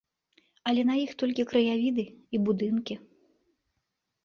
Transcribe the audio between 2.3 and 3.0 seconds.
будынкі.